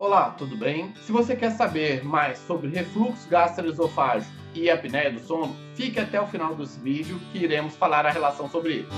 [0.00, 0.94] Olá, tudo bem?
[1.02, 6.26] Se você quer saber mais sobre refluxo gastroesofágico e apneia do sono, fique até o
[6.26, 8.88] final desse vídeo que iremos falar a relação sobre ele.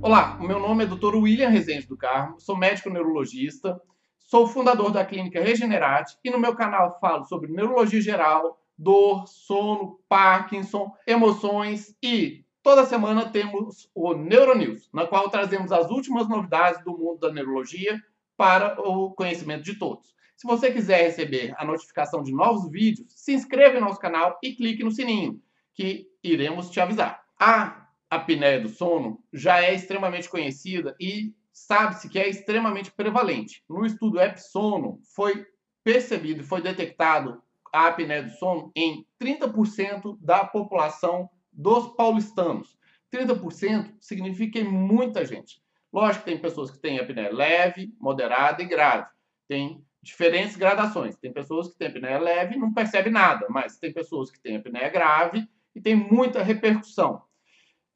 [0.00, 1.16] Olá, o meu nome é Dr.
[1.16, 3.82] William Rezende do Carmo, sou médico neurologista,
[4.16, 9.98] sou fundador da clínica Regenerate e no meu canal falo sobre neurologia geral, dor, sono,
[10.08, 16.98] Parkinson, emoções e Toda semana temos o Neuronews, na qual trazemos as últimas novidades do
[16.98, 17.98] mundo da neurologia
[18.36, 20.14] para o conhecimento de todos.
[20.36, 24.54] Se você quiser receber a notificação de novos vídeos, se inscreva no nosso canal e
[24.54, 25.40] clique no sininho,
[25.72, 27.24] que iremos te avisar.
[27.40, 33.64] A apneia do sono já é extremamente conhecida e sabe-se que é extremamente prevalente.
[33.66, 35.46] No estudo Epsono foi
[35.82, 42.78] percebido e foi detectado a apneia do sono em 30% da população dos paulistanos.
[43.12, 45.60] 30% significa muita gente.
[45.92, 49.08] Lógico que tem pessoas que têm apneia leve, moderada e grave.
[49.48, 51.16] Tem diferentes gradações.
[51.16, 54.56] Tem pessoas que têm apneia leve e não percebe nada, mas tem pessoas que têm
[54.56, 57.22] apneia grave e tem muita repercussão.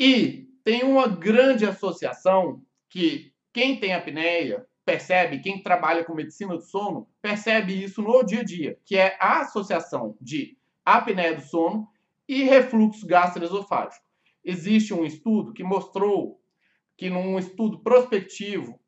[0.00, 6.62] E tem uma grande associação que quem tem apneia percebe, quem trabalha com medicina do
[6.62, 11.88] sono, percebe isso no dia a dia, que é a associação de apneia do sono
[12.32, 14.04] e refluxo gastroesofágico.
[14.42, 16.40] Existe um estudo que mostrou
[16.96, 18.80] que num estudo prospectivo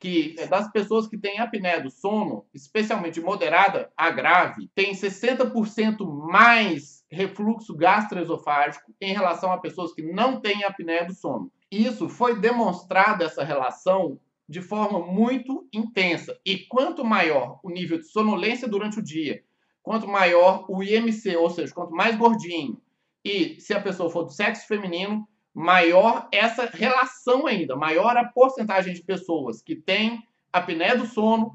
[0.00, 6.04] que é das pessoas que têm apneia do sono, especialmente moderada a grave, tem 60%
[6.28, 11.52] mais refluxo gastroesofágico em relação a pessoas que não têm apneia do sono.
[11.70, 16.36] Isso foi demonstrado essa relação de forma muito intensa.
[16.44, 19.44] E quanto maior o nível de sonolência durante o dia,
[19.82, 22.80] quanto maior o IMC, ou seja, quanto mais gordinho,
[23.24, 28.94] e se a pessoa for do sexo feminino, maior essa relação ainda, maior a porcentagem
[28.94, 30.22] de pessoas que têm
[30.52, 31.52] apneia do sono,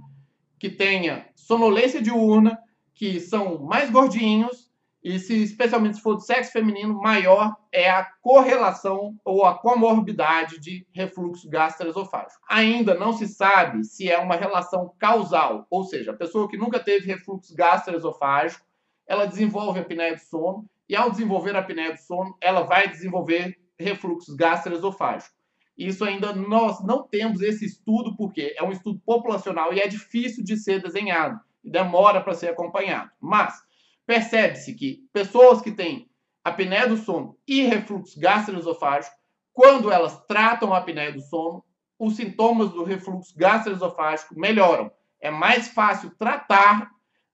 [0.60, 2.58] que tenha sonolência diurna,
[2.94, 4.67] que são mais gordinhos
[5.08, 10.60] e se especialmente se for do sexo feminino, maior é a correlação ou a comorbidade
[10.60, 12.42] de refluxo gastroesofágico.
[12.50, 16.78] Ainda não se sabe se é uma relação causal, ou seja, a pessoa que nunca
[16.78, 18.66] teve refluxo gastroesofágico,
[19.08, 22.90] ela desenvolve a apneia do sono e ao desenvolver a apneia do sono, ela vai
[22.90, 25.34] desenvolver refluxo gastroesofágico.
[25.78, 30.44] Isso ainda nós não temos esse estudo porque é um estudo populacional e é difícil
[30.44, 33.12] de ser desenhado demora para ser acompanhado.
[33.20, 33.62] Mas
[34.08, 36.10] percebe-se que pessoas que têm
[36.44, 39.16] apneia do sono e refluxo gastroesofágico,
[39.54, 41.64] quando elas tratam a apneia do sono,
[42.00, 44.90] os sintomas do refluxo gastroesofágico melhoram.
[45.20, 46.90] É mais fácil tratar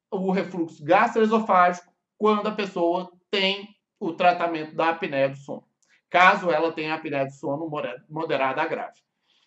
[0.09, 3.69] o refluxo gastroesofágico quando a pessoa tem
[3.99, 5.63] o tratamento da apneia do sono,
[6.09, 7.69] caso ela tenha apneia do sono
[8.09, 8.99] moderada a grave.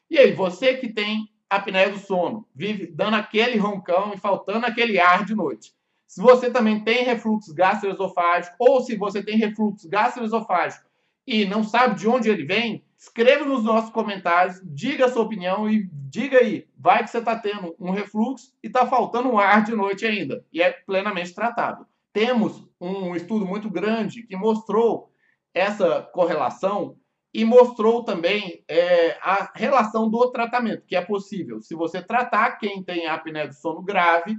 [0.09, 5.01] E aí, você que tem apneia do sono, vive dando aquele roncão e faltando aquele
[5.01, 5.73] ar de noite.
[6.07, 10.87] Se você também tem refluxo gastroesofágico ou se você tem refluxo gastroesofágico
[11.27, 15.69] e não sabe de onde ele vem, escreva nos nossos comentários, diga a sua opinião
[15.69, 19.65] e diga aí, vai que você está tendo um refluxo e está faltando um ar
[19.65, 21.85] de noite ainda e é plenamente tratável.
[22.13, 25.11] Temos um estudo muito grande que mostrou
[25.53, 26.97] essa correlação
[27.35, 31.61] e mostrou também é, a relação do tratamento, que é possível.
[31.61, 34.39] Se você tratar quem tem apneia do sono grave,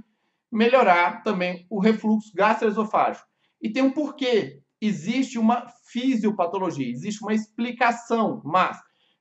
[0.50, 3.26] melhorar também o refluxo gastroesofágico.
[3.60, 4.62] E tem um porquê.
[4.80, 8.78] Existe uma fisiopatologia, existe uma explicação, mas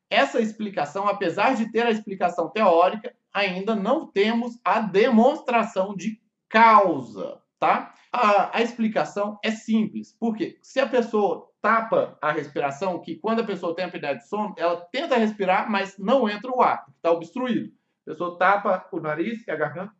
[0.09, 7.41] essa explicação, apesar de ter a explicação teórica, ainda não temos a demonstração de causa,
[7.59, 7.93] tá?
[8.11, 13.45] A, a explicação é simples, porque se a pessoa tapa a respiração, que quando a
[13.45, 17.71] pessoa tem apneia de sono, ela tenta respirar, mas não entra o ar, está obstruído.
[18.05, 19.93] A pessoa tapa o nariz e a garganta,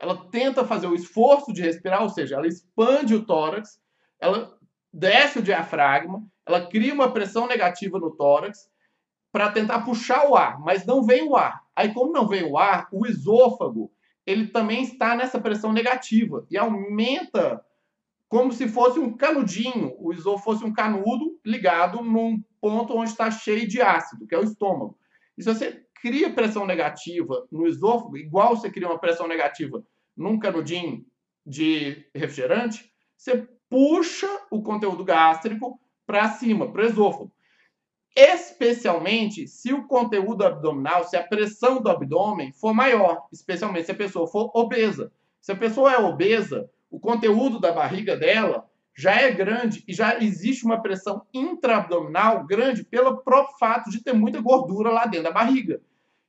[0.00, 3.78] ela tenta fazer o esforço de respirar, ou seja, ela expande o tórax,
[4.18, 4.58] ela
[4.92, 8.70] desce o diafragma, ela cria uma pressão negativa no tórax
[9.30, 11.62] para tentar puxar o ar, mas não vem o ar.
[11.76, 13.92] Aí, como não vem o ar, o esôfago
[14.26, 17.64] ele também está nessa pressão negativa e aumenta
[18.28, 23.30] como se fosse um canudinho, o esôfago fosse um canudo ligado num ponto onde está
[23.30, 24.96] cheio de ácido, que é o estômago.
[25.36, 29.84] E se você cria pressão negativa no esôfago, igual você cria uma pressão negativa
[30.20, 31.02] num canudinho
[31.46, 37.32] de refrigerante, você puxa o conteúdo gástrico para cima, para o esôfago.
[38.14, 43.96] Especialmente se o conteúdo abdominal, se a pressão do abdômen for maior, especialmente se a
[43.96, 45.10] pessoa for obesa.
[45.40, 50.18] Se a pessoa é obesa, o conteúdo da barriga dela já é grande e já
[50.18, 55.32] existe uma pressão intraabdominal grande pelo próprio fato de ter muita gordura lá dentro da
[55.32, 55.80] barriga.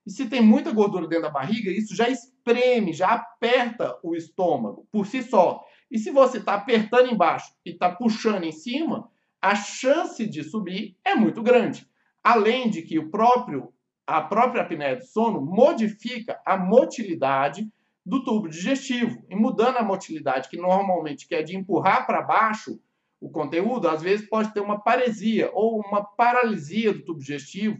[0.05, 4.87] E se tem muita gordura dentro da barriga, isso já espreme, já aperta o estômago
[4.91, 5.63] por si só.
[5.89, 9.09] E se você está apertando embaixo e está puxando em cima,
[9.41, 11.87] a chance de subir é muito grande.
[12.23, 13.73] Além de que o próprio,
[14.07, 17.67] a própria apneia do sono modifica a motilidade
[18.05, 19.23] do tubo digestivo.
[19.29, 22.79] E mudando a motilidade, que normalmente quer de empurrar para baixo
[23.19, 27.79] o conteúdo, às vezes pode ter uma paresia ou uma paralisia do tubo digestivo.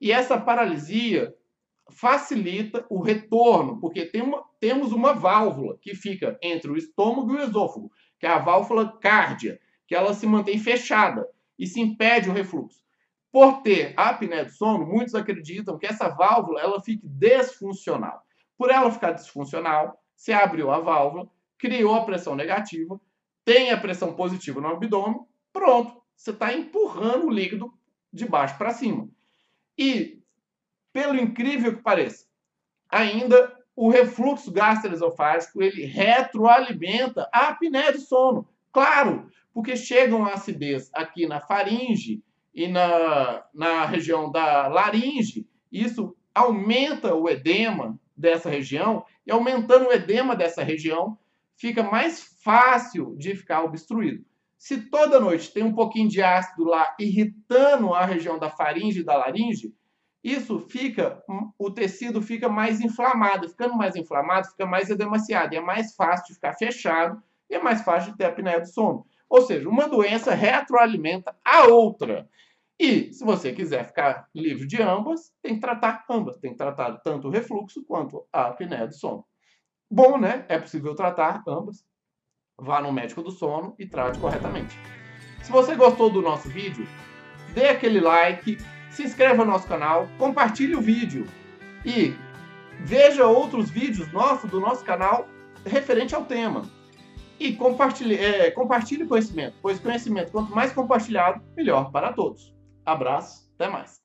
[0.00, 1.34] E essa paralisia
[1.90, 7.36] facilita o retorno, porque tem uma, temos uma válvula que fica entre o estômago e
[7.36, 11.26] o esôfago, que é a válvula cárdia, que ela se mantém fechada
[11.58, 12.82] e se impede o refluxo.
[13.30, 18.22] Por ter apneia do sono, muitos acreditam que essa válvula ela fique desfuncional.
[18.56, 23.00] Por ela ficar disfuncional, se abriu a válvula, criou a pressão negativa,
[23.44, 25.20] tem a pressão positiva no abdômen,
[25.52, 27.72] pronto, você está empurrando o líquido
[28.12, 29.08] de baixo para cima.
[29.76, 30.17] E,
[30.92, 32.26] pelo incrível que pareça,
[32.90, 38.48] ainda o refluxo gastroesofágico ele retroalimenta a apneia do sono.
[38.72, 42.22] Claro, porque chega uma acidez aqui na faringe
[42.54, 49.92] e na, na região da laringe, isso aumenta o edema dessa região, e aumentando o
[49.92, 51.16] edema dessa região,
[51.56, 54.24] fica mais fácil de ficar obstruído.
[54.56, 59.04] Se toda noite tem um pouquinho de ácido lá irritando a região da faringe e
[59.04, 59.72] da laringe,
[60.22, 61.22] isso fica,
[61.58, 63.48] o tecido fica mais inflamado.
[63.48, 65.54] Ficando mais inflamado, fica mais edemaciado.
[65.54, 68.66] E é mais fácil de ficar fechado e é mais fácil de ter apneia do
[68.66, 69.06] sono.
[69.28, 72.28] Ou seja, uma doença retroalimenta a outra.
[72.78, 76.36] E se você quiser ficar livre de ambas, tem que tratar ambas.
[76.38, 79.24] Tem que tratar tanto o refluxo quanto a apneia do sono.
[79.90, 80.44] Bom, né?
[80.48, 81.84] É possível tratar ambas.
[82.60, 84.76] Vá no médico do sono e trate corretamente.
[85.42, 86.86] Se você gostou do nosso vídeo,
[87.54, 88.58] dê aquele like,
[88.98, 91.24] se inscreva no nosso canal, compartilhe o vídeo
[91.84, 92.16] e
[92.80, 95.28] veja outros vídeos nossos do nosso canal
[95.64, 96.62] referente ao tema.
[97.38, 102.52] E compartilhe, é, compartilhe conhecimento, pois conhecimento, quanto mais compartilhado, melhor para todos.
[102.84, 104.02] Abraço, até mais.